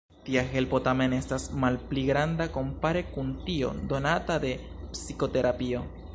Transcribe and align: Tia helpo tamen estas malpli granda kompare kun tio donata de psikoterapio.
Tia 0.27 0.43
helpo 0.51 0.77
tamen 0.87 1.11
estas 1.17 1.45
malpli 1.65 2.05
granda 2.07 2.49
kompare 2.57 3.05
kun 3.13 3.31
tio 3.51 3.71
donata 3.93 4.41
de 4.49 4.57
psikoterapio. 4.95 5.89